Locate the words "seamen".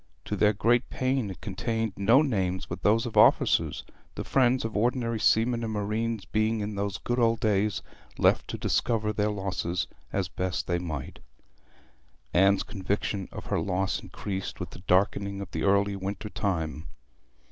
5.19-5.63